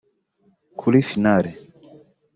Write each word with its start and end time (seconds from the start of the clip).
Kuri 0.79 0.99
finale 1.09 1.51